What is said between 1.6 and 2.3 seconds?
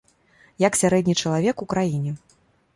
у краіне.